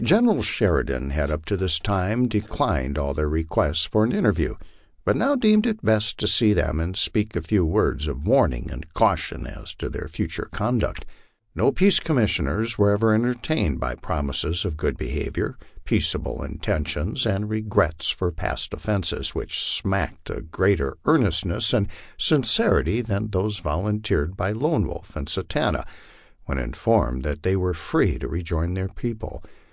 [0.00, 4.54] General Sheridan had up to this time declined all their requests for an interview,
[5.04, 8.70] but now deemed it best to see them and speak a few words of warning
[8.70, 11.06] and caution as to their future conduct.
[11.56, 18.10] No peace commissioners were ever entertained by promises of good behavior, peaceable intentions, and regrets
[18.10, 21.88] for past offences, which smacked of greater earnestness and
[22.18, 25.84] sincerity than those volunteered by Lone Wolf and Satanta
[26.46, 29.42] when inform ed that they were free to rejoin their people.